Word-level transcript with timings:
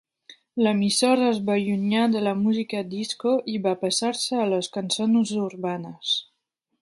L'emissora 0.67 1.27
es 1.33 1.41
va 1.49 1.57
allunyar 1.57 2.05
de 2.15 2.23
la 2.29 2.33
música 2.39 2.81
disco 2.95 3.35
i 3.55 3.61
va 3.67 3.75
passar-se 3.85 4.41
a 4.45 4.49
les 4.55 4.71
cançons 4.79 5.37
urbanes. 5.45 6.17